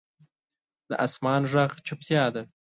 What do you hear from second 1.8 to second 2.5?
چوپتیا ده.